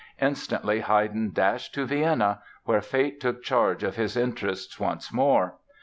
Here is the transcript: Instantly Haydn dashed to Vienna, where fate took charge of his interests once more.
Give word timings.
Instantly 0.19 0.79
Haydn 0.79 1.29
dashed 1.31 1.75
to 1.75 1.85
Vienna, 1.85 2.41
where 2.63 2.81
fate 2.81 3.19
took 3.21 3.43
charge 3.43 3.83
of 3.83 3.97
his 3.97 4.17
interests 4.17 4.79
once 4.79 5.13
more. 5.13 5.57